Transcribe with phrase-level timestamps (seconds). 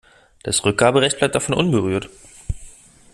[0.41, 2.09] Das Rückgaberecht bleibt davon unberührt.